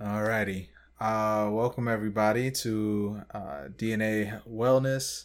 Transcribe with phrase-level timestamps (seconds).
[0.00, 0.68] Alrighty.
[1.00, 5.24] Uh, welcome everybody to uh, DNA Wellness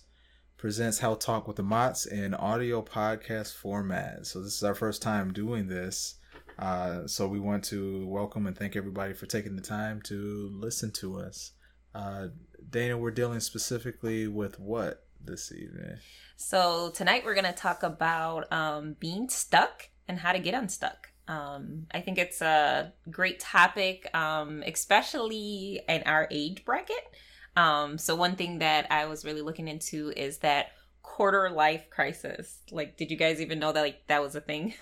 [0.58, 4.26] presents Health Talk with the Mots in audio podcast format.
[4.28, 6.16] So this is our first time doing this.
[6.58, 10.92] Uh, so we want to welcome and thank everybody for taking the time to listen
[10.92, 11.52] to us.
[11.94, 12.28] Uh,
[12.70, 15.98] Dana, we're dealing specifically with what this evening?
[16.38, 21.12] So tonight we're going to talk about um, being stuck and how to get unstuck.
[21.28, 27.16] Um, I think it's a great topic, um, especially in our age bracket.
[27.56, 30.72] Um, so one thing that I was really looking into is that
[31.04, 32.60] quarter life crisis.
[32.72, 34.74] Like, did you guys even know that like that was a thing?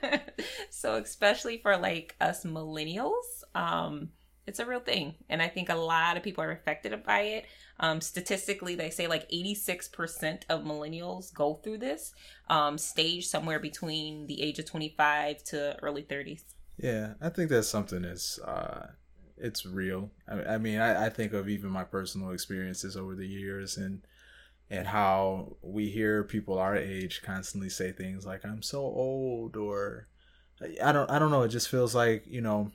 [0.70, 4.10] so especially for like us millennials, um,
[4.46, 7.46] it's a real thing, and I think a lot of people are affected by it.
[7.78, 12.12] Um, statistically, they say like 86% of millennials go through this
[12.48, 16.42] um, stage somewhere between the age of 25 to early 30s.
[16.76, 18.88] Yeah, I think that's something that's uh,
[19.36, 20.10] it's real.
[20.28, 24.02] I, I mean, I, I think of even my personal experiences over the years and
[24.70, 30.06] and how we hear people our age constantly say things like "I'm so old" or
[30.82, 31.42] I don't I don't know.
[31.42, 32.70] It just feels like you know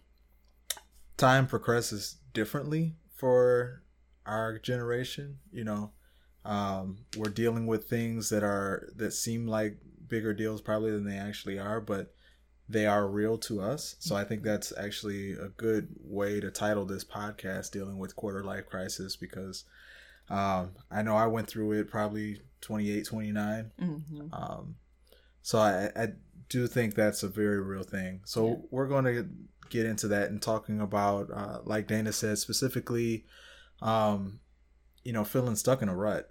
[1.18, 3.84] time progresses differently for
[4.26, 5.40] our generation.
[5.52, 5.92] You know,
[6.44, 9.78] um, we're dealing with things that are that seem like
[10.08, 12.14] bigger deals probably than they actually are, but
[12.68, 13.96] they are real to us.
[14.00, 18.44] So I think that's actually a good way to title this podcast dealing with quarter
[18.44, 19.66] life crisis because
[20.30, 23.72] um, I know I went through it probably 28, 29.
[23.80, 24.34] Mm-hmm.
[24.34, 24.76] Um,
[25.44, 26.08] so I, I
[26.50, 28.22] do think that's a very real thing.
[28.26, 28.56] So yeah.
[28.72, 29.28] we're going to
[29.70, 33.26] get into that and talking about, uh, like Dana said, specifically
[33.82, 34.40] um,
[35.04, 36.30] you know, feeling stuck in a rut.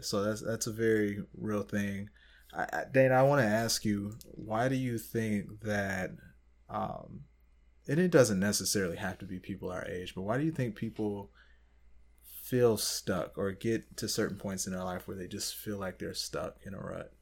[0.00, 2.10] So that's that's a very real thing.
[2.56, 6.10] I, Dana, I want to ask you, why do you think that?
[6.70, 7.24] Um,
[7.86, 10.74] and it doesn't necessarily have to be people our age, but why do you think
[10.74, 11.30] people
[12.42, 15.98] feel stuck or get to certain points in their life where they just feel like
[15.98, 17.12] they're stuck in a rut?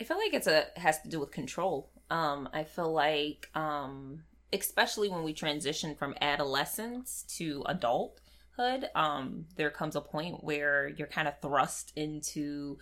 [0.00, 1.90] I feel like it's a has to do with control.
[2.08, 9.70] Um, I feel like, um, especially when we transition from adolescence to adulthood, um, there
[9.70, 12.78] comes a point where you're kind of thrust into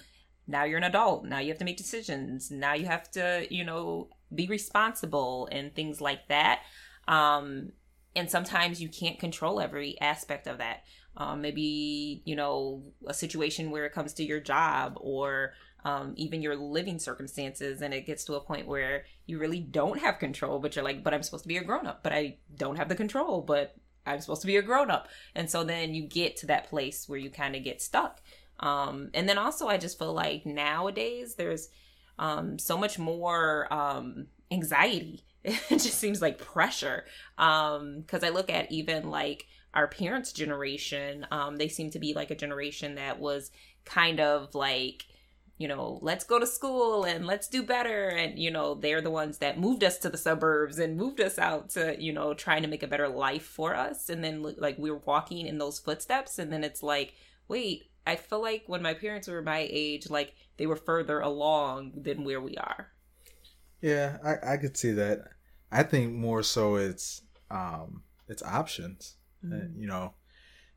[0.46, 1.24] now you're an adult.
[1.24, 2.50] Now you have to make decisions.
[2.50, 6.62] Now you have to, you know, be responsible and things like that.
[7.06, 7.72] Um,
[8.16, 10.82] and sometimes you can't control every aspect of that.
[11.16, 15.52] Um, maybe, you know, a situation where it comes to your job or
[15.84, 17.82] um, even your living circumstances.
[17.82, 21.02] And it gets to a point where you really don't have control, but you're like,
[21.02, 23.76] but I'm supposed to be a grown up, but I don't have the control, but
[24.06, 25.08] I'm supposed to be a grown up.
[25.34, 28.20] And so then you get to that place where you kind of get stuck.
[28.58, 31.70] Um, and then also, I just feel like nowadays there's
[32.18, 35.24] um, so much more um, anxiety.
[35.42, 37.06] It just seems like pressure.
[37.36, 42.12] Because um, I look at even like our parents' generation, um, they seem to be
[42.12, 43.50] like a generation that was
[43.86, 45.06] kind of like
[45.60, 48.08] you know, let's go to school and let's do better.
[48.08, 51.38] And, you know, they're the ones that moved us to the suburbs and moved us
[51.38, 54.08] out to, you know, trying to make a better life for us.
[54.08, 56.38] And then, like, we were walking in those footsteps.
[56.38, 57.12] And then it's like,
[57.46, 61.92] wait, I feel like when my parents were my age, like, they were further along
[61.94, 62.92] than where we are.
[63.82, 65.18] Yeah, I, I could see that.
[65.70, 67.20] I think more so it's,
[67.50, 69.16] um, it's options.
[69.44, 69.54] Mm-hmm.
[69.54, 70.14] Uh, you know,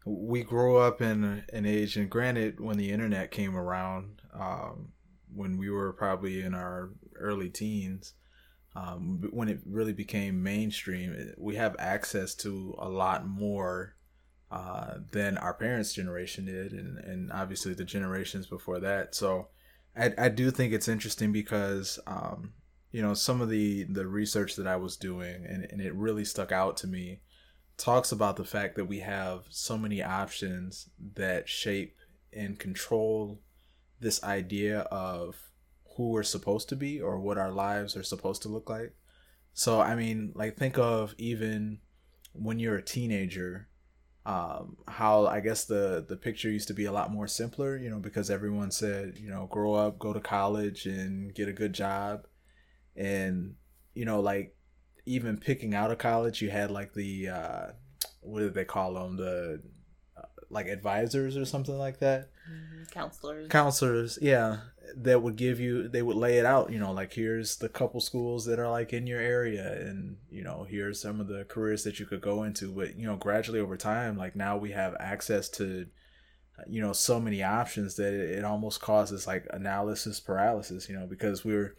[0.05, 4.89] we grew up in an age, and granted, when the internet came around, um,
[5.33, 8.13] when we were probably in our early teens,
[8.75, 13.95] um, when it really became mainstream, we have access to a lot more
[14.51, 19.15] uh, than our parents' generation did, and, and obviously the generations before that.
[19.15, 19.47] So
[19.95, 22.53] I, I do think it's interesting because, um,
[22.91, 26.25] you know, some of the, the research that I was doing, and, and it really
[26.25, 27.21] stuck out to me
[27.77, 31.95] talks about the fact that we have so many options that shape
[32.31, 33.39] and control
[33.99, 35.35] this idea of
[35.95, 38.93] who we're supposed to be or what our lives are supposed to look like.
[39.53, 41.79] So, I mean, like, think of even
[42.33, 43.67] when you're a teenager,
[44.25, 47.89] um, how I guess the, the picture used to be a lot more simpler, you
[47.89, 51.73] know, because everyone said, you know, grow up, go to college, and get a good
[51.73, 52.25] job.
[52.95, 53.55] And,
[53.93, 54.55] you know, like,
[55.05, 57.67] even picking out of college, you had like the uh,
[58.21, 59.17] what did they call them?
[59.17, 59.61] The
[60.17, 62.29] uh, like advisors or something like that.
[62.49, 62.83] Mm-hmm.
[62.91, 63.49] Counselors.
[63.49, 64.57] Counselors, yeah,
[64.95, 65.87] that would give you.
[65.87, 66.71] They would lay it out.
[66.71, 70.43] You know, like here's the couple schools that are like in your area, and you
[70.43, 72.71] know here's some of the careers that you could go into.
[72.71, 75.87] But you know, gradually over time, like now we have access to
[76.67, 81.07] you know so many options that it, it almost causes like analysis paralysis you know
[81.07, 81.75] because we're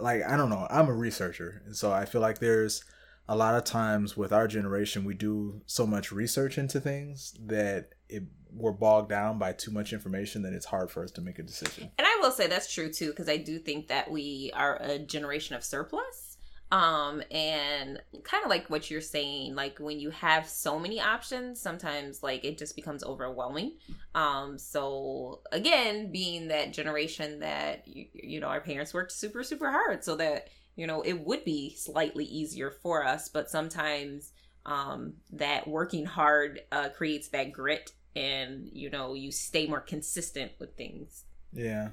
[0.00, 0.66] like I don't know.
[0.70, 2.84] I'm a researcher, and so I feel like there's
[3.28, 7.90] a lot of times with our generation we do so much research into things that
[8.08, 8.24] it
[8.54, 11.42] we're bogged down by too much information that it's hard for us to make a
[11.42, 11.90] decision.
[11.98, 14.98] And I will say that's true too, because I do think that we are a
[14.98, 16.31] generation of surplus.
[16.72, 21.60] Um, and kind of like what you're saying, like when you have so many options,
[21.60, 23.74] sometimes like it just becomes overwhelming.
[24.14, 29.70] Um, so again, being that generation that you, you know our parents worked super super
[29.70, 34.32] hard so that you know it would be slightly easier for us, but sometimes
[34.64, 40.52] um that working hard uh creates that grit and you know you stay more consistent
[40.60, 41.88] with things Yeah.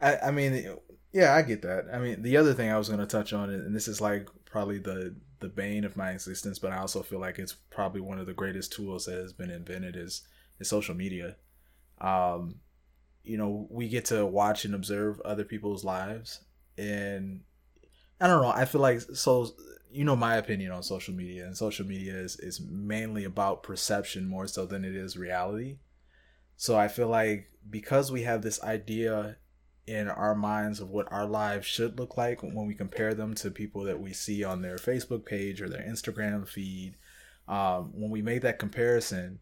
[0.00, 0.76] I, I mean,
[1.14, 1.86] yeah, I get that.
[1.92, 4.28] I mean, the other thing I was going to touch on, and this is like
[4.44, 8.18] probably the the bane of my existence, but I also feel like it's probably one
[8.18, 10.26] of the greatest tools that has been invented is
[10.58, 11.36] is social media.
[12.00, 12.56] Um,
[13.22, 16.40] you know, we get to watch and observe other people's lives,
[16.76, 17.42] and
[18.20, 18.48] I don't know.
[18.48, 19.54] I feel like so.
[19.92, 24.26] You know my opinion on social media, and social media is is mainly about perception
[24.26, 25.76] more so than it is reality.
[26.56, 29.36] So I feel like because we have this idea
[29.86, 33.50] in our minds of what our lives should look like when we compare them to
[33.50, 36.96] people that we see on their Facebook page or their Instagram feed,
[37.48, 39.38] um, when we make that comparison,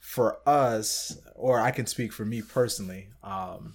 [0.00, 3.74] for us, or I can speak for me personally, um,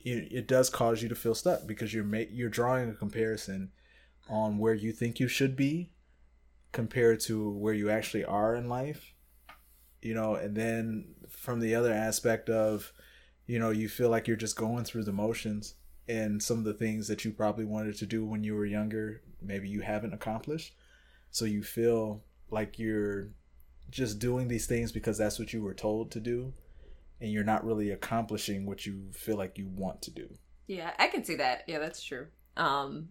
[0.00, 3.72] it, it does cause you to feel stuck because you're ma- you're drawing a comparison
[4.28, 5.90] on where you think you should be
[6.72, 9.14] compared to where you actually are in life
[10.04, 12.92] you know and then from the other aspect of
[13.46, 15.74] you know you feel like you're just going through the motions
[16.06, 19.22] and some of the things that you probably wanted to do when you were younger
[19.42, 20.74] maybe you haven't accomplished
[21.30, 23.28] so you feel like you're
[23.90, 26.52] just doing these things because that's what you were told to do
[27.20, 30.28] and you're not really accomplishing what you feel like you want to do
[30.66, 31.64] Yeah, I can see that.
[31.66, 32.26] Yeah, that's true.
[32.56, 33.08] Um,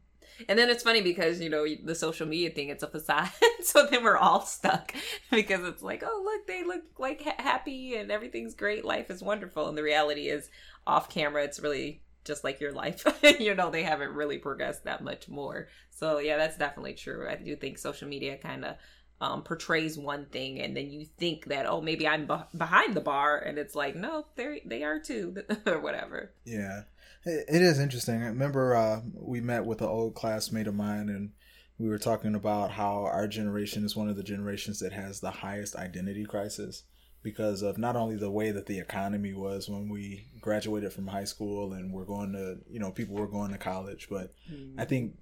[0.47, 3.31] and then it's funny because you know the social media thing it's a facade,
[3.63, 4.93] so then we're all stuck
[5.31, 9.21] because it's like, oh look, they look like ha- happy and everything's great, life is
[9.21, 10.49] wonderful, and the reality is
[10.85, 13.05] off camera, it's really just like your life.
[13.39, 15.67] you know, they haven't really progressed that much more.
[15.89, 17.27] So yeah, that's definitely true.
[17.29, 18.75] I do think social media kind of
[19.21, 23.01] um, portrays one thing, and then you think that oh maybe I'm be- behind the
[23.01, 25.35] bar, and it's like no, they they are too,
[25.65, 26.33] or whatever.
[26.45, 26.83] Yeah,
[27.25, 28.23] it, is interesting.
[28.23, 31.31] I remember uh, we met with an old classmate of mine, and
[31.77, 35.31] we were talking about how our generation is one of the generations that has the
[35.31, 36.83] highest identity crisis
[37.23, 41.23] because of not only the way that the economy was when we graduated from high
[41.23, 44.33] school and we're going to, you know, people were going to college, but
[44.77, 45.15] I think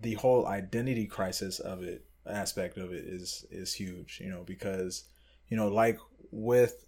[0.00, 5.04] the whole identity crisis of it aspect of it is is huge, you know, because
[5.48, 5.98] you know, like
[6.30, 6.83] with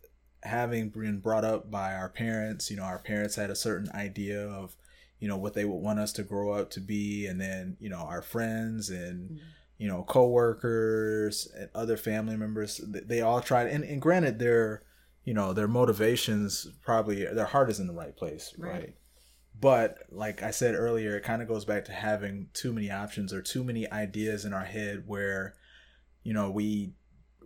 [0.47, 4.41] having been brought up by our parents, you know, our parents had a certain idea
[4.49, 4.77] of,
[5.19, 7.89] you know, what they would want us to grow up to be and then, you
[7.89, 9.47] know, our friends and mm-hmm.
[9.79, 14.83] you know, coworkers and other family members, they all tried and, and granted their
[15.27, 18.73] you know, their motivations probably their heart is in the right place, Right.
[18.73, 18.95] right?
[19.59, 23.33] But like I said earlier, it kind of goes back to having too many options
[23.33, 25.55] or too many ideas in our head where,
[26.23, 26.93] you know, we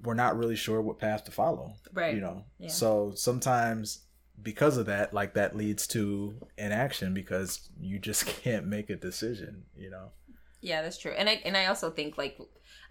[0.02, 1.74] we're not really sure what path to follow.
[1.92, 2.14] Right.
[2.14, 2.44] You know.
[2.58, 2.68] Yeah.
[2.68, 4.04] So sometimes
[4.42, 9.64] because of that, like that leads to inaction because you just can't make a decision,
[9.76, 10.10] you know.
[10.62, 11.12] Yeah, that's true.
[11.12, 12.38] And I and I also think like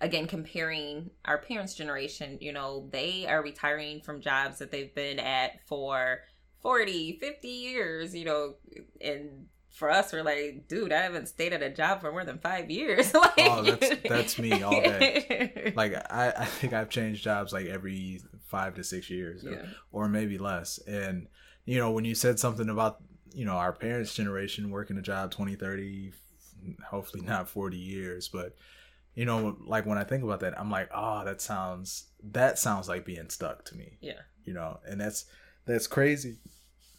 [0.01, 5.19] again comparing our parents' generation, you know, they are retiring from jobs that they've been
[5.19, 6.19] at for
[6.61, 8.55] 40, 50 years, you know,
[9.01, 12.39] and for us we're like, dude, I haven't stayed at a job for more than
[12.39, 13.13] 5 years.
[13.13, 15.73] like Oh, that's- that's me all day.
[15.75, 19.51] Like I, I think I've changed jobs like every five to six years, or,
[19.91, 20.79] or maybe less.
[20.87, 21.27] And
[21.65, 22.97] you know, when you said something about
[23.33, 26.11] you know our parents' generation working a job 20, 30,
[26.87, 28.55] hopefully not forty years, but
[29.13, 32.87] you know, like when I think about that, I'm like, oh, that sounds that sounds
[32.89, 33.97] like being stuck to me.
[34.01, 34.21] Yeah.
[34.45, 35.25] You know, and that's
[35.65, 36.37] that's crazy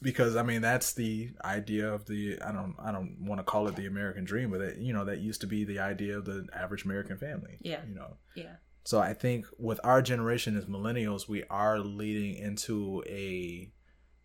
[0.03, 3.69] because I mean that's the idea of the I don't I don't want to call
[3.69, 6.25] it the American dream, but it, you know that used to be the idea of
[6.25, 7.59] the average American family.
[7.61, 7.81] Yeah.
[7.89, 8.17] You know.
[8.35, 8.57] Yeah.
[8.85, 13.71] So I think with our generation as millennials, we are leading into a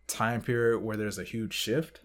[0.06, 2.00] time period where there's a huge shift.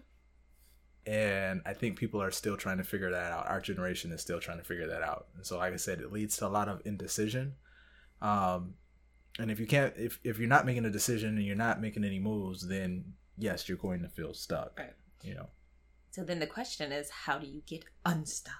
[1.04, 3.48] And I think people are still trying to figure that out.
[3.48, 5.26] Our generation is still trying to figure that out.
[5.34, 7.54] And so like I said, it leads to a lot of indecision.
[8.20, 8.74] Um
[9.38, 12.04] and if you can't if, if you're not making a decision and you're not making
[12.04, 14.78] any moves, then yes, you're going to feel stuck.
[14.78, 14.94] Right.
[15.22, 15.46] You know.
[16.10, 18.54] So then the question is how do you get unstuck?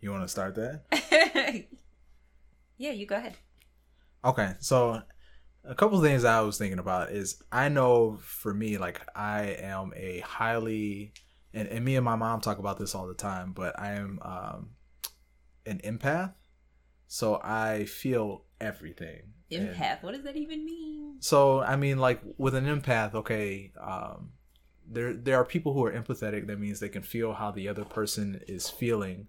[0.00, 0.82] You want to start that?
[2.76, 3.36] yeah, you go ahead.
[4.24, 5.02] Okay, so
[5.64, 9.92] a couple things I was thinking about is I know for me, like I am
[9.96, 11.12] a highly
[11.56, 14.18] and, and me and my mom talk about this all the time, but I am
[14.22, 14.70] um,
[15.64, 16.34] an empath,
[17.06, 19.32] so I feel everything.
[19.50, 19.80] Empath.
[19.80, 21.16] And what does that even mean?
[21.20, 24.30] So I mean, like with an empath, okay, um,
[24.88, 26.46] there there are people who are empathetic.
[26.46, 29.28] That means they can feel how the other person is feeling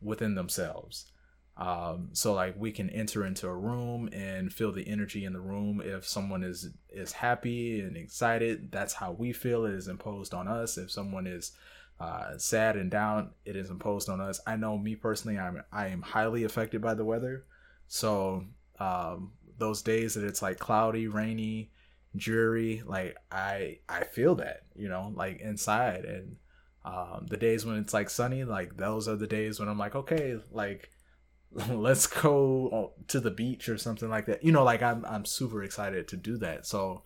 [0.00, 1.10] within themselves.
[1.58, 5.40] Um, so like we can enter into a room and feel the energy in the
[5.40, 5.82] room.
[5.84, 9.66] If someone is is happy and excited, that's how we feel.
[9.66, 10.78] It is imposed on us.
[10.78, 11.52] If someone is
[12.00, 14.40] uh, sad and down, it is imposed on us.
[14.46, 17.44] I know me personally, I'm I am highly affected by the weather.
[17.88, 18.44] So
[18.78, 21.72] um, those days that it's like cloudy, rainy,
[22.16, 26.04] dreary, like I I feel that you know like inside.
[26.04, 26.36] And
[26.84, 29.96] um, the days when it's like sunny, like those are the days when I'm like
[29.96, 30.90] okay, like
[31.70, 34.44] let's go to the beach or something like that.
[34.44, 36.64] You know, like I'm I'm super excited to do that.
[36.64, 37.02] So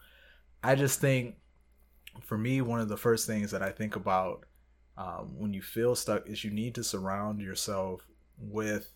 [0.62, 1.36] I just think
[2.20, 4.44] for me, one of the first things that I think about
[4.96, 8.06] um, when you feel stuck is you need to surround yourself
[8.38, 8.92] with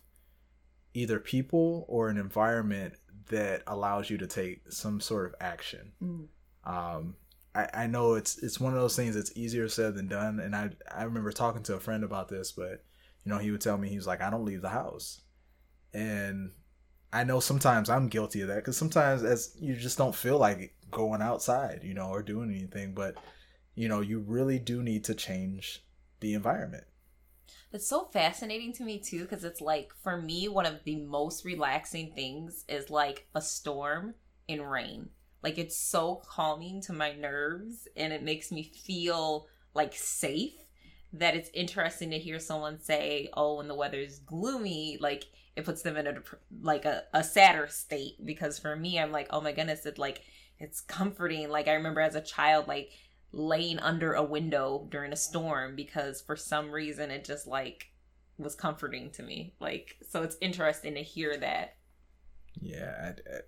[0.93, 2.93] either people or an environment
[3.29, 5.91] that allows you to take some sort of action.
[6.01, 6.27] Mm.
[6.63, 7.15] Um,
[7.55, 10.55] I, I know it's it's one of those things that's easier said than done, and
[10.55, 12.83] I I remember talking to a friend about this, but
[13.23, 15.21] you know he would tell me he was like I don't leave the house
[15.93, 16.51] and
[17.11, 20.75] I know sometimes I'm guilty of that because sometimes as you just don't feel like
[20.91, 22.93] going outside, you know, or doing anything.
[22.93, 23.15] But
[23.75, 25.83] you know, you really do need to change
[26.19, 26.85] the environment.
[27.71, 31.45] It's so fascinating to me too because it's like for me one of the most
[31.45, 34.15] relaxing things is like a storm
[34.47, 35.09] in rain.
[35.43, 40.53] Like it's so calming to my nerves and it makes me feel like safe
[41.13, 45.81] that it's interesting to hear someone say, "Oh, when the weather's gloomy, like it puts
[45.81, 46.15] them in a
[46.61, 50.21] like a, a sadder state." Because for me, I'm like, "Oh my goodness, it like
[50.59, 52.91] it's comforting." Like I remember as a child, like
[53.31, 57.87] laying under a window during a storm because for some reason it just like
[58.37, 59.53] was comforting to me.
[59.59, 61.75] Like so, it's interesting to hear that.
[62.59, 63.39] Yeah, I, I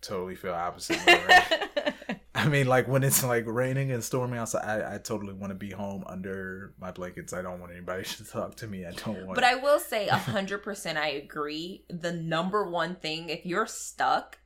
[0.00, 0.98] totally feel opposite.
[2.34, 5.54] I mean, like when it's like raining and storming outside, I, I totally want to
[5.54, 7.32] be home under my blankets.
[7.32, 8.84] I don't want anybody to talk to me.
[8.84, 9.34] I don't want.
[9.34, 11.84] But I will say, a hundred percent, I agree.
[11.88, 14.38] The number one thing, if you're stuck,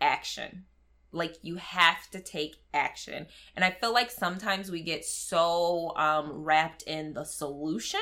[0.00, 0.64] action.
[1.12, 6.32] Like you have to take action, and I feel like sometimes we get so um,
[6.32, 8.00] wrapped in the solution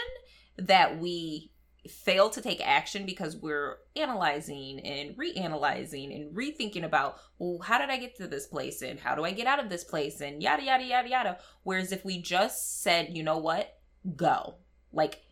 [0.56, 1.50] that we
[1.88, 7.88] fail to take action because we're analyzing and reanalyzing and rethinking about well how did
[7.88, 10.42] i get to this place and how do i get out of this place and
[10.42, 11.38] yada yada yada yada.
[11.62, 13.78] Whereas if we just said you know what?
[14.16, 14.56] Go.
[14.92, 15.22] Like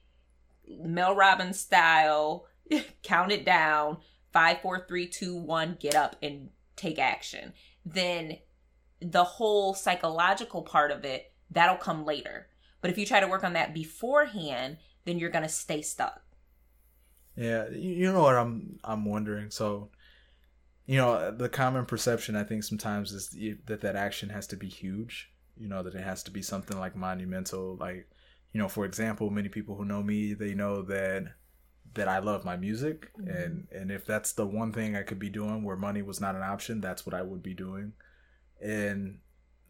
[0.67, 2.47] mel robbins style
[3.03, 3.99] count it down.
[4.33, 7.53] Five four three two one get up and take action
[7.95, 8.39] then
[9.01, 12.49] the whole psychological part of it that'll come later
[12.81, 16.23] but if you try to work on that beforehand then you're going to stay stuck
[17.39, 19.53] yeah, you know what I'm I'm wondering.
[19.53, 19.91] So,
[20.87, 23.29] you know, the common perception I think sometimes is
[23.67, 25.31] that that action has to be huge.
[25.57, 27.77] You know, that it has to be something like monumental.
[27.77, 28.09] Like,
[28.53, 31.35] you know, for example, many people who know me, they know that
[31.95, 33.29] that I love my music, mm-hmm.
[33.29, 36.35] and and if that's the one thing I could be doing where money was not
[36.35, 37.93] an option, that's what I would be doing.
[38.61, 39.19] And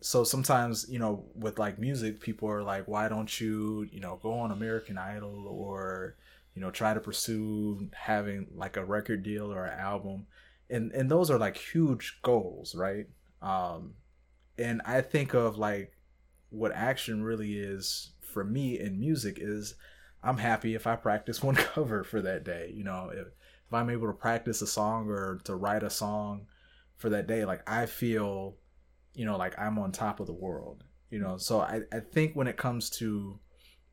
[0.01, 4.19] so sometimes, you know, with like music, people are like, why don't you, you know,
[4.23, 6.17] go on American Idol or
[6.59, 10.27] you know try to pursue having like a record deal or an album
[10.69, 13.07] and and those are like huge goals right
[13.43, 13.95] um
[14.59, 15.93] and i think of like
[16.51, 19.77] what action really is for me in music is
[20.23, 23.91] i'm happy if i practice one cover for that day you know if, if i'm
[23.91, 26.47] able to practice a song or to write a song
[26.97, 28.57] for that day like i feel
[29.15, 32.35] you know like i'm on top of the world you know so i, I think
[32.35, 33.39] when it comes to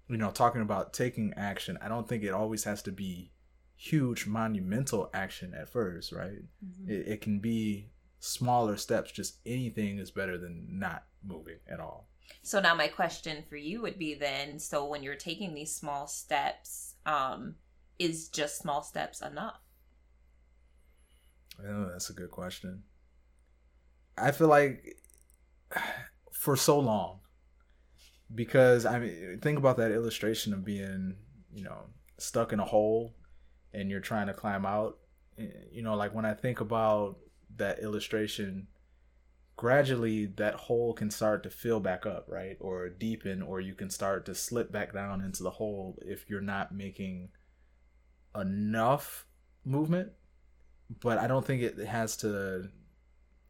[0.08, 3.32] you know, talking about taking action, I don't think it always has to be
[3.76, 6.44] huge monumental action at first, right?
[6.64, 6.90] Mm-hmm.
[6.90, 7.90] It, it can be
[8.20, 9.12] smaller steps.
[9.12, 12.08] Just anything is better than not moving at all.
[12.42, 16.08] So now my question for you would be then, so when you're taking these small
[16.08, 17.56] steps, um,
[18.00, 19.60] is just small steps enough?
[21.66, 22.84] Oh, that's a good question.
[24.18, 24.98] I feel like
[26.32, 27.20] for so long,
[28.34, 31.16] because I mean, think about that illustration of being,
[31.54, 33.16] you know, stuck in a hole
[33.74, 34.98] and you're trying to climb out.
[35.38, 37.18] You know, like when I think about
[37.58, 38.68] that illustration,
[39.58, 42.58] gradually that hole can start to fill back up, right?
[42.60, 46.42] Or deepen, or you can start to slip back down into the hole if you're
[46.42, 47.30] not making
[48.36, 49.26] enough
[49.64, 50.12] movement.
[51.02, 52.70] But I don't think it has to,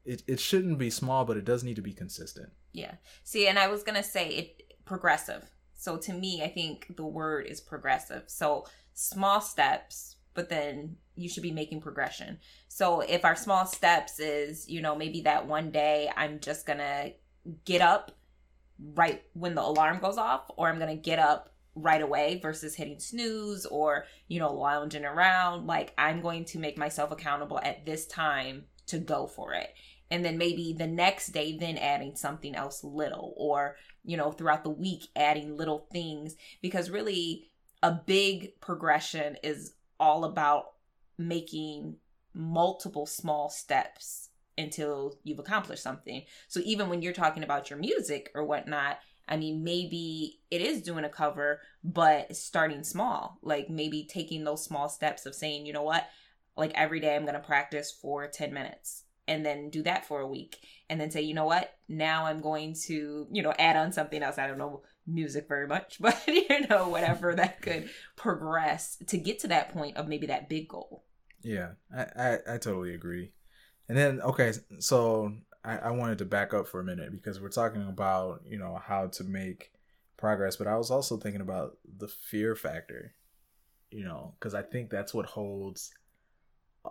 [0.05, 2.49] it, it shouldn't be small, but it does need to be consistent.
[2.71, 2.95] Yeah.
[3.23, 5.49] See, and I was to say it progressive.
[5.73, 8.23] So to me, I think the word is progressive.
[8.27, 12.37] So small steps, but then you should be making progression.
[12.67, 16.79] So if our small steps is, you know, maybe that one day I'm just going
[16.79, 17.13] to
[17.63, 18.11] get up
[18.93, 22.75] right when the alarm goes off or I'm going to get up right away versus
[22.75, 27.85] hitting snooze or, you know, lounging around, like I'm going to make myself accountable at
[27.85, 29.73] this time to go for it
[30.11, 34.63] and then maybe the next day then adding something else little or you know throughout
[34.63, 37.49] the week adding little things because really
[37.83, 40.73] a big progression is all about
[41.17, 41.97] making
[42.33, 46.23] multiple small steps until you've accomplished something.
[46.47, 48.97] So even when you're talking about your music or whatnot
[49.27, 53.39] I mean, maybe it is doing a cover, but starting small.
[53.41, 56.07] Like maybe taking those small steps of saying, you know what,
[56.55, 60.19] like every day I'm going to practice for 10 minutes and then do that for
[60.19, 60.57] a week
[60.89, 61.71] and then say you know what?
[61.87, 65.67] Now i'm going to you know add on something else i don't know music very
[65.67, 70.27] much but you know whatever that could progress to get to that point of maybe
[70.27, 71.03] that big goal.
[71.41, 73.31] Yeah i i, I totally agree.
[73.87, 75.33] And then okay so
[75.63, 78.79] I, I wanted to back up for a minute because we're talking about you know
[78.83, 79.71] how to make
[80.17, 83.13] progress but i was also thinking about the fear factor
[83.91, 85.91] you know because i think that's what holds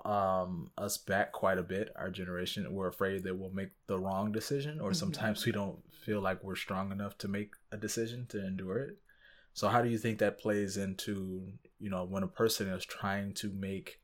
[0.05, 4.33] um us back quite a bit our generation we're afraid that we'll make the wrong
[4.33, 4.95] decision or mm-hmm.
[4.95, 8.97] sometimes we don't feel like we're strong enough to make a decision to endure it
[9.53, 13.33] so how do you think that plays into you know when a person is trying
[13.33, 14.01] to make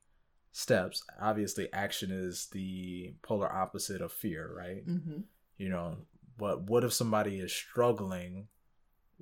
[0.53, 5.21] steps obviously action is the polar opposite of fear right mm-hmm.
[5.59, 5.97] you know
[6.39, 8.49] but what if somebody is struggling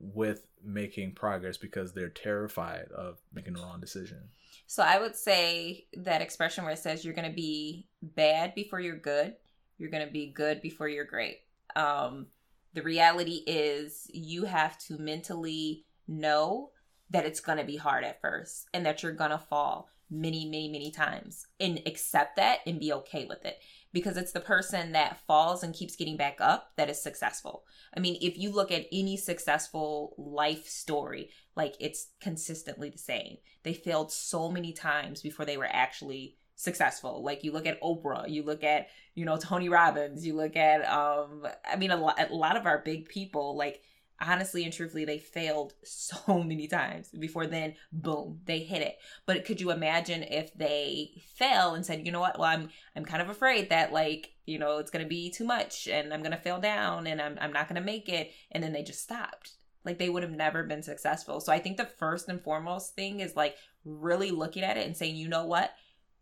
[0.01, 4.29] with making progress because they're terrified of making the wrong decision
[4.71, 8.81] so I would say that expression where it says you're going to be bad before
[8.81, 9.35] you're good,
[9.79, 11.39] you're going to be good before you're great.
[11.75, 12.27] Um,
[12.75, 16.69] the reality is you have to mentally know
[17.09, 20.45] that it's going to be hard at first and that you're going to fall many,
[20.45, 23.59] many, many times and accept that and be okay with it
[23.93, 27.65] because it's the person that falls and keeps getting back up that is successful.
[27.97, 33.39] I mean, if you look at any successful life story, like it's consistently the same.
[33.63, 37.23] They failed so many times before they were actually successful.
[37.23, 40.87] Like you look at Oprah, you look at, you know, Tony Robbins, you look at
[40.89, 43.81] um I mean a lot, a lot of our big people like
[44.21, 48.99] honestly and truthfully they failed so many times before then boom they hit it.
[49.27, 52.39] But could you imagine if they fell and said you know what?
[52.39, 55.87] Well i'm i'm kind of afraid that like you know it's to be too much
[55.87, 58.83] and i'm to fail down and i'm, I'm not to make it and then they
[58.83, 59.53] just stopped.
[59.85, 61.41] Like they would have never been successful.
[61.41, 64.97] So i think the first and foremost thing is like really looking at it and
[64.97, 65.73] saying you know what?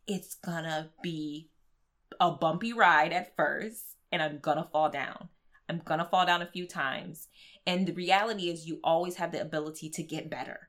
[0.06, 1.50] It's gonna be
[2.20, 5.30] a bumpy ride at first and i'm gonna fall down.
[5.68, 7.28] I'm gonna fall down a few times
[7.66, 10.68] and the reality is, you always have the ability to get better.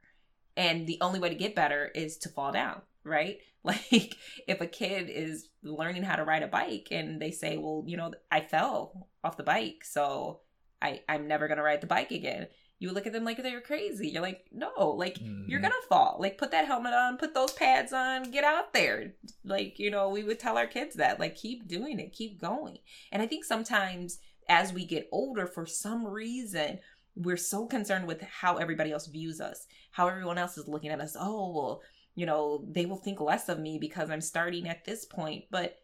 [0.55, 3.39] And the only way to get better is to fall down, right?
[3.63, 4.15] Like
[4.47, 7.97] if a kid is learning how to ride a bike and they say, well, you
[7.97, 10.39] know, I fell off the bike, so
[10.81, 12.47] I, I'm never going to ride the bike again.
[12.79, 14.07] You look at them like they're crazy.
[14.07, 15.49] You're like, no, like mm-hmm.
[15.49, 16.15] you're going to fall.
[16.17, 19.15] Like put that helmet on, put those pads on, get out there.
[19.43, 22.77] Like, you know, we would tell our kids that, like, keep doing it, keep going.
[23.11, 26.79] And I think sometimes as we get older, for some reason,
[27.15, 31.01] we're so concerned with how everybody else views us, how everyone else is looking at
[31.01, 31.15] us.
[31.19, 31.81] Oh, well,
[32.15, 35.45] you know, they will think less of me because I'm starting at this point.
[35.51, 35.77] But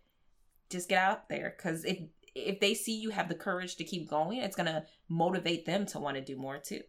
[0.69, 1.99] just get out there because if
[2.35, 5.99] if they see you have the courage to keep going, it's gonna motivate them to
[5.99, 6.81] want to do more too.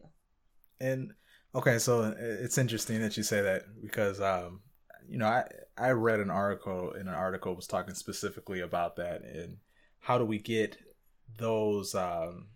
[0.79, 1.11] And
[1.53, 4.61] okay, so it's interesting that you say that because um,
[5.07, 5.45] you know, I
[5.77, 9.57] I read an article in an article was talking specifically about that and
[9.99, 10.77] how do we get
[11.37, 12.47] those um,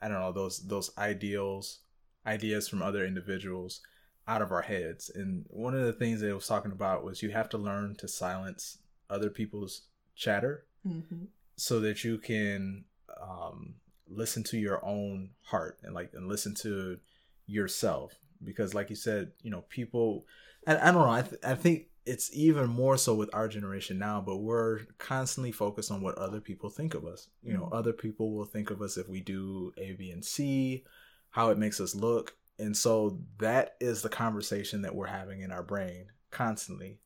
[0.00, 1.80] I don't know those those ideals
[2.26, 3.80] ideas from other individuals
[4.28, 5.10] out of our heads.
[5.14, 7.96] And one of the things that it was talking about was you have to learn
[7.96, 8.78] to silence
[9.08, 9.82] other people's
[10.14, 11.24] chatter mm-hmm.
[11.56, 12.84] so that you can
[13.20, 13.74] um,
[14.06, 16.98] listen to your own heart and like and listen to
[17.46, 18.12] yourself
[18.44, 20.26] because like you said you know people
[20.66, 23.98] I, I don't know I, th- I think it's even more so with our generation
[23.98, 27.28] now but we're constantly focused on what other people think of us.
[27.42, 27.74] You know mm-hmm.
[27.74, 30.84] other people will think of us if we do a b and c
[31.30, 32.36] how it makes us look.
[32.58, 36.98] And so that is the conversation that we're having in our brain constantly.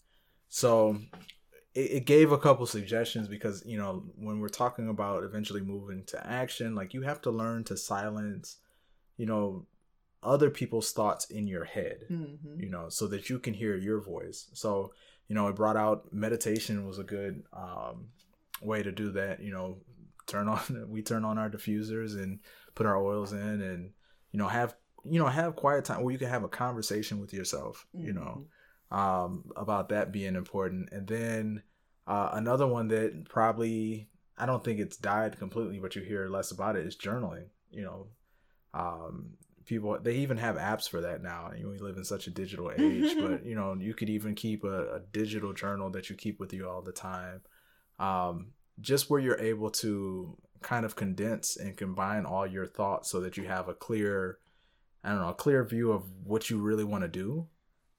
[0.49, 0.97] So
[1.75, 6.05] it, it gave a couple suggestions because you know when we're talking about eventually moving
[6.05, 8.59] to action like you have to learn to silence
[9.17, 9.67] you know
[10.23, 12.61] other people's thoughts in your head mm-hmm.
[12.61, 14.93] you know so that you can hear your voice so
[15.29, 18.09] you know it brought out meditation was a good um,
[18.61, 19.79] way to do that you know
[20.27, 22.39] turn on we turn on our diffusers and
[22.75, 23.91] put our oils in and
[24.31, 27.33] you know have you know have quiet time where you can have a conversation with
[27.33, 28.45] yourself you know
[28.93, 28.99] Mm-hmm.
[28.99, 31.63] um about that being important and then
[32.07, 34.09] uh another one that probably
[34.39, 37.83] i don't think it's died completely but you hear less about it is journaling you
[37.83, 38.07] know
[38.75, 39.31] um
[39.73, 42.71] people they even have apps for that now and we live in such a digital
[42.87, 46.39] age but you know you could even keep a, a digital journal that you keep
[46.41, 47.41] with you all the time
[47.99, 53.21] um just where you're able to kind of condense and combine all your thoughts so
[53.21, 54.39] that you have a clear
[55.05, 57.47] i don't know a clear view of what you really want to do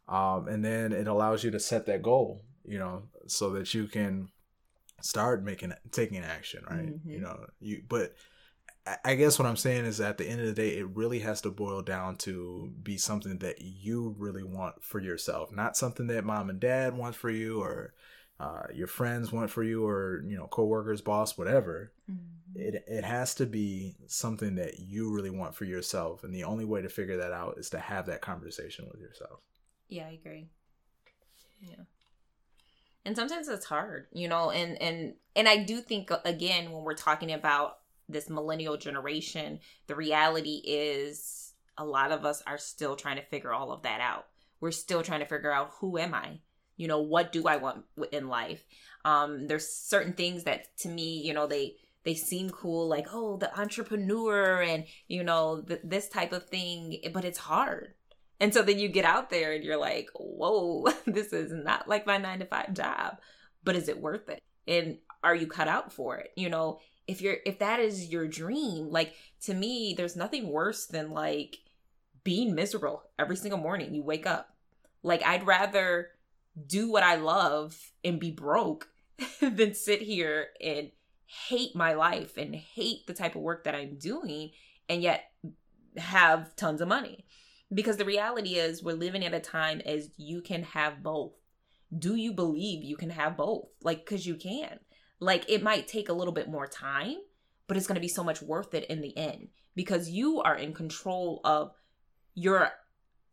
[0.08, 3.88] um and then it allows you to set that goal you know so that you
[3.88, 4.30] can
[5.02, 7.12] start making taking action right Mhm.
[7.14, 8.16] you know you but
[8.86, 11.42] I- guess what I'm saying is at the end of the day, it really has
[11.42, 16.26] to boil down to be something that you really want for yourself, not something that
[16.26, 17.94] mom and dad want for you or
[18.40, 21.94] uh, your friends want for you or, you know, coworkers, boss, whatever.
[22.12, 22.18] Mhm.
[22.56, 26.24] It, it has to be something that you really want for yourself.
[26.24, 29.40] And the only way to figure that out is to have that conversation with yourself.
[29.88, 30.50] Yeah, I agree.
[31.62, 31.86] Yeah.
[33.06, 36.96] And sometimes it's hard, you know, and and and I do think again when we're
[36.96, 43.18] talking about this millennial generation, the reality is a lot of us are still trying
[43.18, 44.26] to figure all of that out.
[44.60, 46.40] We're still trying to figure out who am I?
[46.78, 48.64] You know, what do I want in life?
[49.06, 53.38] Um there's certain things that to me, you know, they they seem cool like oh
[53.38, 57.94] the entrepreneur and you know th- this type of thing but it's hard
[58.44, 62.06] and so then you get out there and you're like, whoa, this is not like
[62.06, 63.20] my nine to five job,
[63.64, 64.42] but is it worth it?
[64.68, 66.32] And are you cut out for it?
[66.36, 70.86] You know, if you're, if that is your dream, like to me, there's nothing worse
[70.86, 71.58] than like
[72.24, 73.94] being miserable every single morning.
[73.94, 74.50] You wake up.
[75.02, 76.10] Like I'd rather
[76.68, 78.88] do what I love and be broke
[79.42, 80.92] than sit here and
[81.26, 84.52] hate my life and hate the type of work that I'm doing
[84.88, 85.32] and yet
[85.98, 87.26] have tons of money.
[87.74, 91.34] Because the reality is we're living at a time as you can have both.
[91.98, 93.66] Do you believe you can have both?
[93.82, 94.80] Like because you can
[95.24, 97.18] like it might take a little bit more time
[97.68, 100.56] but it's going to be so much worth it in the end because you are
[100.56, 101.72] in control of
[102.36, 102.70] your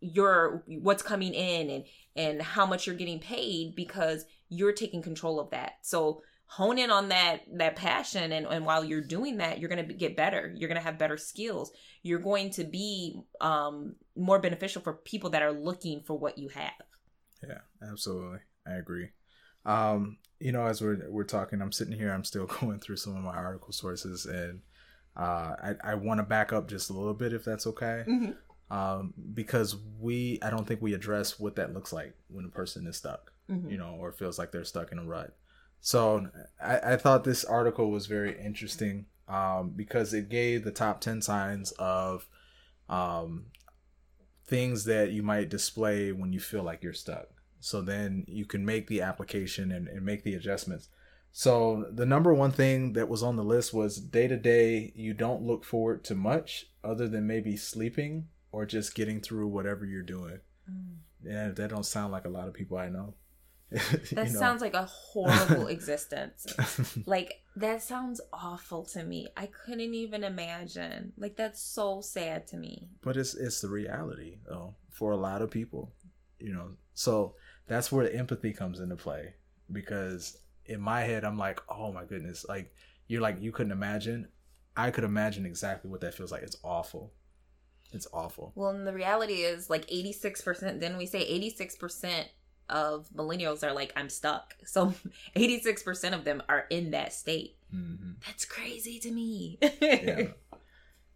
[0.01, 1.85] your what's coming in and
[2.17, 6.91] and how much you're getting paid because you're taking control of that so hone in
[6.91, 10.53] on that that passion and, and while you're doing that you're going to get better
[10.57, 11.71] you're going to have better skills
[12.03, 16.49] you're going to be um more beneficial for people that are looking for what you
[16.49, 16.73] have
[17.43, 18.41] Yeah, absolutely.
[18.67, 19.09] I agree.
[19.65, 23.17] Um, you know, as we're we're talking, I'm sitting here, I'm still going through some
[23.17, 24.61] of my article sources and
[25.17, 28.05] uh I, I want to back up just a little bit if that's okay.
[28.71, 32.87] Um, because we I don't think we address what that looks like when a person
[32.87, 33.71] is stuck, Mhm.
[33.71, 35.37] you know, or feels like they're stuck in a rut.
[35.81, 36.29] So
[36.63, 41.21] I, I thought this article was very interesting um, because it gave the top 10
[41.23, 42.29] signs of
[42.89, 43.47] um,
[44.47, 47.29] things that you might display when you feel like you're stuck.
[47.61, 50.89] So then you can make the application and, and make the adjustments.
[51.33, 55.15] So the number one thing that was on the list was day to day, you
[55.15, 60.03] don't look forward to much other than maybe sleeping or just getting through whatever you're
[60.03, 60.41] doing.
[60.69, 60.97] Mm.
[61.23, 63.15] Yeah, that don't sound like a lot of people I know.
[63.71, 64.27] that know?
[64.27, 66.45] sounds like a horrible existence
[67.07, 72.57] like that sounds awful to me i couldn't even imagine like that's so sad to
[72.57, 75.93] me but it's it's the reality though for a lot of people
[76.41, 77.37] you know so
[77.71, 79.33] that's where the empathy comes into play
[79.71, 82.45] because in my head i'm like oh my goodness.
[82.49, 82.75] Like
[83.07, 84.29] you're like you couldn't imagine.
[84.77, 86.43] I could imagine exactly what that feels like.
[86.43, 87.13] It's awful.
[87.93, 88.53] It's awful.
[88.57, 92.25] Well and the reality is like 86% then we say 86%
[92.69, 94.55] of millennials are like i'm stuck.
[94.67, 94.93] So
[95.37, 97.57] 86% of them are in that state.
[97.71, 99.59] Hmm that's crazy to me.
[99.63, 100.29] Yeah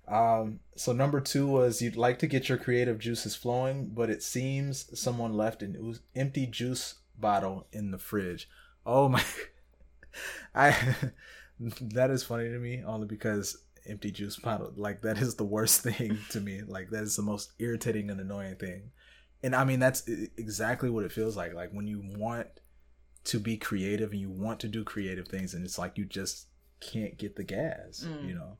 [0.08, 4.22] um so number two was you'd like to get your creative juices flowing but it
[4.22, 8.48] seems someone left an empty juice bottle in the fridge.
[8.84, 9.22] Oh my
[10.54, 10.76] i
[11.80, 15.82] that is funny to me only because empty juice bottle like that is the worst
[15.88, 16.62] thing to me.
[16.66, 18.90] Like that is the most irritating and annoying thing.
[19.42, 20.02] And i mean that's
[20.36, 21.54] exactly what it feels like.
[21.54, 22.48] Like when you want
[23.24, 26.48] to be creative and you want to do creative things and it's like you just
[26.80, 28.28] can't get the gas Mm.
[28.28, 28.58] you know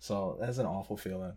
[0.00, 1.34] so that's an awful feeling.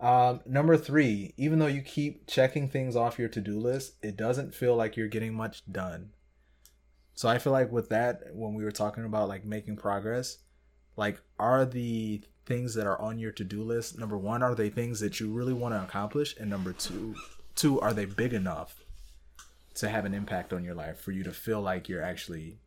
[0.00, 4.52] Um, number three even though you keep checking things off your to-do list it doesn't
[4.52, 6.10] feel like you're getting much done.
[7.14, 10.38] So i feel like with that when we were talking about like making progress
[10.96, 14.98] like are the things that are on your to-do list number one are they things
[14.98, 16.34] that you really want to accomplish?
[16.40, 17.14] And number two
[17.54, 18.82] two are they big enough
[19.74, 22.58] to have an impact on your life for you to feel like you're actually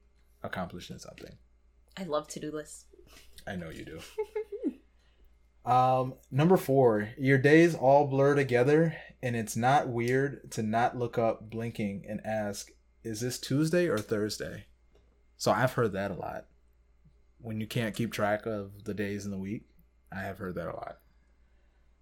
[0.43, 1.35] accomplishing something?
[1.97, 2.85] I love to-do lists.
[3.47, 3.99] I know you do
[5.65, 11.17] Um, number four, your days all blur together, and it's not weird to not look
[11.17, 12.71] up blinking and ask,
[13.03, 14.65] "Is this Tuesday or Thursday?"
[15.37, 16.45] So I've heard that a lot.
[17.39, 19.67] When you can't keep track of the days in the week,
[20.11, 20.99] I have heard that a lot.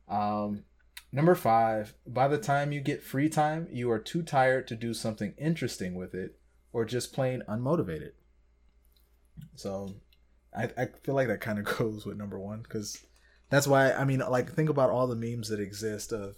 [0.09, 0.65] Um,
[1.11, 4.93] number five, by the time you get free time, you are too tired to do
[4.93, 6.37] something interesting with it,
[6.73, 8.11] or just plain unmotivated.
[9.55, 9.95] So,
[10.53, 13.05] I I feel like that kind of goes with number one because
[13.53, 16.35] that's why I mean, like, think about all the memes that exist of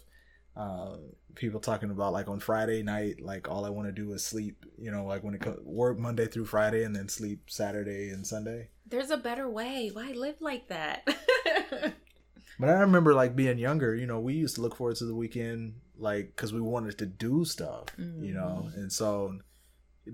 [0.56, 0.98] uh,
[1.36, 4.66] people talking about like on Friday night, like all I want to do is sleep.
[4.78, 8.26] You know, like when it co- work Monday through Friday and then sleep Saturday and
[8.26, 8.70] Sunday.
[8.88, 9.90] There's a better way.
[9.94, 11.08] Why live like that?
[12.58, 15.14] But I remember like being younger, you know, we used to look forward to the
[15.14, 19.40] weekend, like because we wanted to do stuff, you know, and so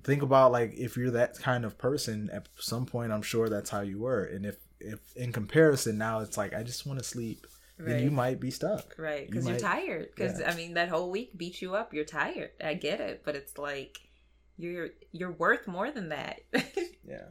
[0.03, 3.69] think about like if you're that kind of person at some point i'm sure that's
[3.69, 7.05] how you were and if if in comparison now it's like i just want to
[7.05, 7.45] sleep
[7.85, 10.09] then you might be stuck right, because you are tired.
[10.15, 10.51] Because yeah.
[10.51, 11.95] I mean, that whole week beat you up.
[11.95, 12.51] You're tired.
[12.63, 13.97] I get it, but it's like
[14.57, 16.41] you're you're worth more than that.
[17.03, 17.25] yeah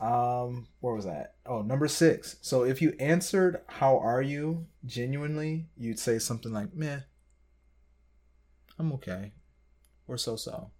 [0.00, 5.66] um where was that oh number six so if you answered how are you genuinely
[5.76, 7.00] you'd say something like meh
[8.78, 9.32] i'm okay
[10.08, 10.70] or so so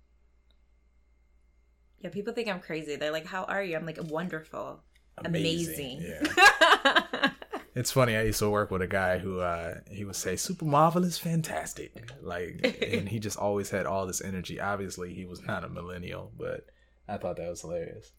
[2.03, 2.97] yeah, people think I'm crazy.
[2.97, 4.83] They're like, "How are you?" I'm like, "Wonderful,
[5.25, 7.31] amazing." yeah
[7.73, 8.17] It's funny.
[8.17, 11.93] I used to work with a guy who uh, he would say "super marvelous, fantastic,"
[12.21, 14.61] like, and he just always had all this energy.
[14.61, 16.67] Obviously, he was not a millennial, but
[17.09, 18.11] I thought that was hilarious.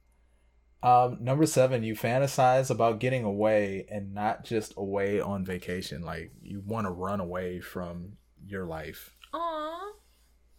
[0.82, 6.02] Um, number seven, you fantasize about getting away and not just away on vacation.
[6.02, 8.14] Like you want to run away from
[8.46, 9.16] your life.
[9.34, 9.92] Aw,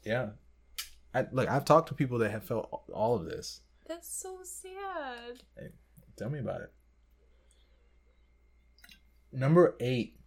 [0.04, 0.28] Yeah.
[1.14, 3.60] I, look, I've talked to people that have felt all of this.
[3.88, 5.42] that's so sad.
[6.16, 6.72] Tell me about it.
[9.32, 10.18] Number eight.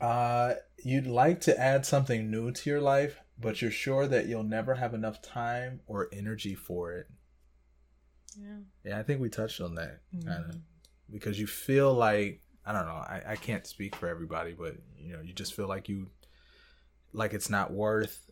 [0.00, 4.42] Uh, you'd like to add something new to your life, but you're sure that you'll
[4.42, 7.06] never have enough time or energy for it.
[8.38, 8.56] Yeah.
[8.84, 10.56] Yeah, I think we touched on that kind of
[11.10, 12.92] because you feel like I don't know.
[12.92, 16.08] I, I can't speak for everybody, but you know, you just feel like you
[17.12, 18.30] like it's not worth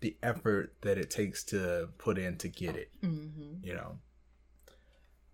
[0.00, 3.64] the effort that it takes to put in to get it Mm-hmm.
[3.64, 3.98] you know.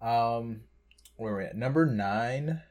[0.01, 0.63] Um,
[1.17, 2.63] where we're at number nine,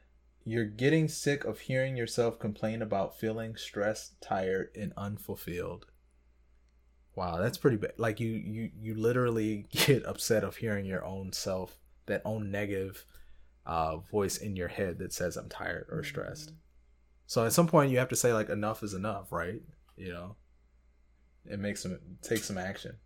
[0.44, 5.86] you're getting sick of hearing yourself complain about feeling stressed, tired, and unfulfilled.
[7.14, 7.92] Wow, that's pretty bad.
[7.96, 13.04] Like you, you, you literally get upset of hearing your own self, that own negative
[13.66, 16.52] uh, voice in your head that says I'm tired or stressed.
[17.26, 19.62] So at some point, you have to say like enough is enough, right?
[19.96, 20.36] You know,
[21.44, 22.96] it makes some take some action.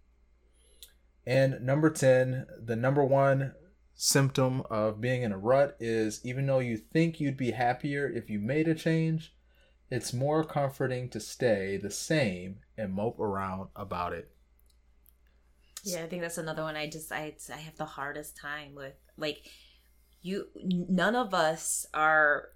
[1.26, 3.54] And number 10, the number one
[3.94, 8.28] symptom of being in a rut is even though you think you'd be happier if
[8.28, 9.34] you made a change,
[9.90, 14.30] it's more comforting to stay the same and mope around about it.
[15.84, 16.76] Yeah, I think that's another one.
[16.76, 19.46] I just I I have the hardest time with like
[20.22, 20.46] you.
[20.56, 22.48] None of us are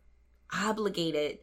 [0.53, 1.39] obligated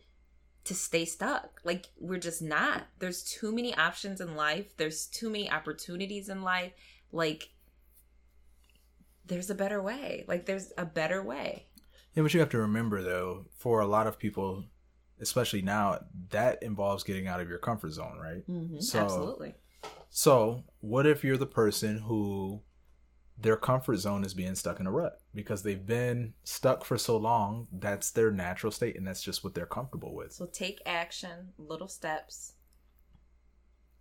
[0.65, 1.61] to stay stuck.
[1.63, 2.87] Like we're just not.
[2.99, 4.75] There's too many options in life.
[4.77, 6.73] There's too many opportunities in life.
[7.11, 7.49] Like
[9.27, 10.25] there's a better way.
[10.27, 11.67] Like there's a better way.
[12.13, 14.65] Yeah, but you have to remember though, for a lot of people,
[15.19, 18.47] especially now, that involves getting out of your comfort zone, right?
[18.47, 18.79] Mm-hmm.
[18.79, 19.55] So- Absolutely.
[20.09, 22.61] So, what if you're the person who
[23.37, 27.17] their comfort zone is being stuck in a rut because they've been stuck for so
[27.17, 27.67] long?
[27.69, 30.31] That's their natural state, and that's just what they're comfortable with.
[30.31, 32.53] So take action, little steps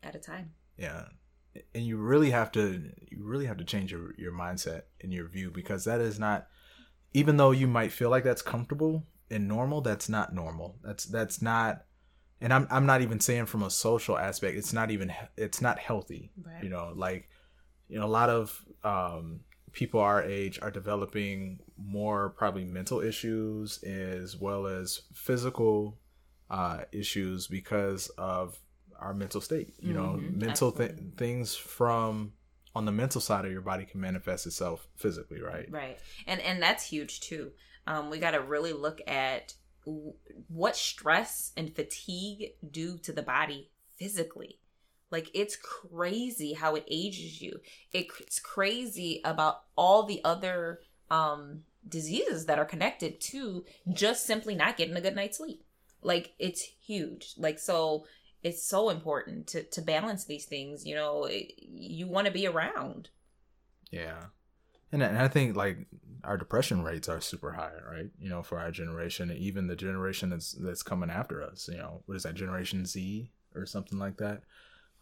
[0.05, 0.53] at a time.
[0.79, 1.07] Yeah,
[1.75, 5.29] and you really have to you really have to change your your mindset and your
[5.29, 6.49] view because that is not.
[7.17, 10.77] Even though you might feel like that's comfortable and normal, that's not normal.
[10.83, 11.85] That's that's not.
[12.41, 14.57] And I'm I'm not even saying from a social aspect.
[14.57, 16.33] It's not even it's not healthy.
[16.43, 16.63] Right.
[16.63, 17.29] You know, like
[17.89, 19.41] you know, a lot of um,
[19.73, 25.99] people our age are developing more probably mental issues as well as physical
[26.51, 28.59] uh, issues because of
[29.05, 29.75] our mental state.
[29.81, 32.33] You know, Mhm, mental th- things from
[32.75, 35.71] on the mental side of your body can manifest itself physically, right?
[35.71, 35.99] Right.
[36.27, 37.53] And and that's huge too.
[37.87, 40.15] Um, we got to really look at w-
[40.49, 44.59] what stress and fatigue do to the body physically.
[45.11, 47.61] Like it's crazy how it ages you.
[47.93, 54.55] It, it's crazy about all the other um diseases that are connected to just simply
[54.55, 55.63] not getting a good night's sleep.
[56.03, 57.35] Like it's huge.
[57.37, 58.07] Like so
[58.45, 62.47] it's so important to to balance these things, you know, it, you want to be
[62.47, 63.09] around.
[63.91, 64.27] Yeah.
[64.93, 65.79] and, and I think like
[66.23, 68.11] our depression rates are super high, right?
[68.21, 71.69] You know, for our generation, even the generation that's that's coming after us.
[71.71, 74.43] You know, what is that Generation Z or something like that?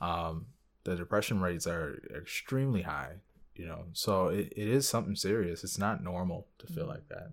[0.01, 0.47] Um,
[0.85, 3.17] the depression rates are extremely high.
[3.55, 5.63] You know, so it, it is something serious.
[5.63, 7.33] It's not normal to feel like that.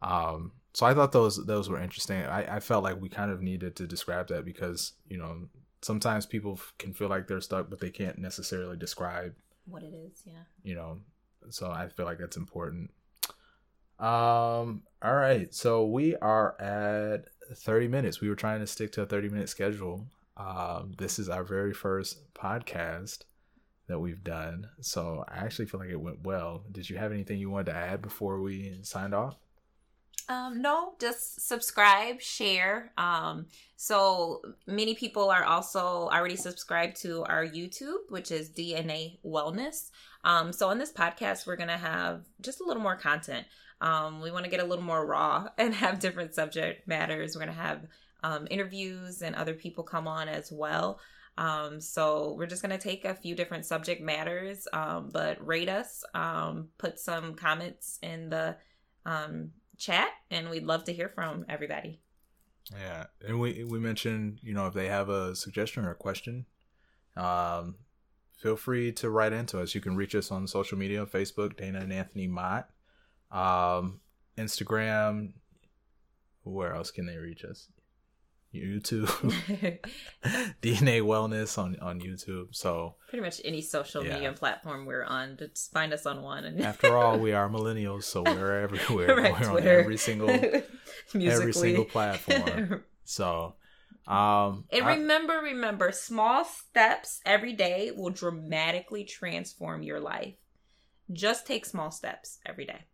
[0.00, 2.22] Um, so I thought those those were interesting.
[2.24, 5.48] I, I felt like we kind of needed to describe that because you know
[5.82, 9.34] sometimes people can feel like they're stuck, but they can't necessarily describe
[9.66, 10.22] what it is.
[10.24, 10.44] Yeah.
[10.62, 10.98] You know,
[11.50, 12.90] so I feel like that's important.
[13.98, 14.82] Um.
[15.02, 15.52] All right.
[15.52, 18.20] So we are at 30 minutes.
[18.20, 20.06] We were trying to stick to a 30 minute schedule.
[20.36, 20.92] Um.
[20.98, 23.24] This is our very first podcast
[23.88, 24.68] that we've done.
[24.80, 26.62] So I actually feel like it went well.
[26.70, 29.36] Did you have anything you wanted to add before we signed off?
[30.30, 32.92] Um, no, just subscribe, share.
[32.96, 39.90] Um, so many people are also already subscribed to our YouTube, which is DNA Wellness.
[40.22, 43.44] Um, so on this podcast, we're gonna have just a little more content.
[43.80, 47.34] Um, we want to get a little more raw and have different subject matters.
[47.34, 47.88] We're gonna have
[48.22, 51.00] um, interviews and other people come on as well.
[51.38, 56.04] Um, so we're just gonna take a few different subject matters, um, but rate us,
[56.14, 58.54] um, put some comments in the
[59.04, 62.00] um, chat, and we'd love to hear from everybody.
[62.70, 66.46] Yeah, and we we mentioned you know if they have a suggestion or a question,
[67.16, 67.76] um,
[68.36, 69.74] feel free to write into us.
[69.74, 72.68] You can reach us on social media: Facebook, Dana and Anthony Mott,
[73.32, 74.00] um,
[74.38, 75.32] Instagram.
[76.44, 77.68] Where else can they reach us?
[78.54, 79.06] YouTube,
[80.62, 82.48] DNA Wellness on on YouTube.
[82.54, 84.14] So pretty much any social yeah.
[84.14, 86.44] media platform we're on, just find us on one.
[86.44, 89.16] And after all, we are millennials, so we're everywhere.
[89.16, 89.70] right, we're Twitter.
[89.70, 90.30] on every single
[91.14, 92.84] every single platform.
[93.04, 93.54] So.
[94.06, 100.34] Um, and remember, I, remember, small steps every day will dramatically transform your life.
[101.12, 102.86] Just take small steps every day.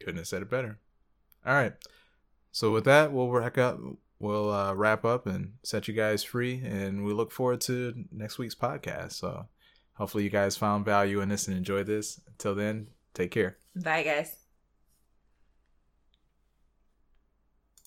[0.00, 0.80] Couldn't have said it better.
[1.46, 1.74] All right.
[2.50, 3.78] So with that, we'll wrap up
[4.18, 6.62] we'll uh, wrap up and set you guys free.
[6.64, 9.12] And we look forward to next week's podcast.
[9.12, 9.46] So
[9.94, 12.20] hopefully you guys found value in this and enjoyed this.
[12.26, 13.58] Until then, take care.
[13.74, 14.45] Bye, guys.